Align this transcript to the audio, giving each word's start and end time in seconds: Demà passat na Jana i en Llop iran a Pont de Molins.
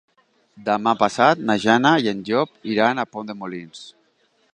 Demà 0.69 0.93
passat 1.01 1.43
na 1.49 1.55
Jana 1.65 1.91
i 2.05 2.09
en 2.13 2.23
Llop 2.31 2.55
iran 2.77 3.03
a 3.05 3.09
Pont 3.13 3.29
de 3.33 3.37
Molins. 3.43 3.85